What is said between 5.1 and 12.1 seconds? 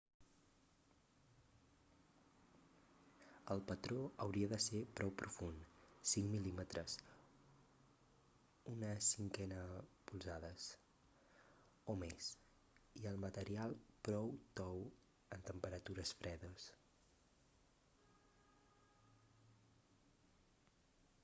profund 5 mm 1/5 polzades o